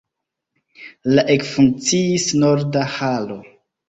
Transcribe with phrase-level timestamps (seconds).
[1.17, 3.37] La ekfunkciis norda halo.